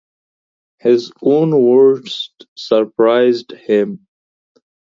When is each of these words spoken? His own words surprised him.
His 0.79 1.11
own 1.21 1.61
words 1.63 2.31
surprised 2.57 3.51
him. 3.51 4.07